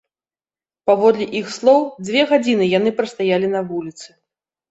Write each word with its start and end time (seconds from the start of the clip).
Паводле 0.91 1.25
іх 1.39 1.51
слоў, 1.57 1.81
дзве 2.07 2.21
гадзіны 2.33 2.65
яны 2.77 2.89
прастаялі 3.01 3.47
на 3.55 3.61
вуліцы. 3.71 4.09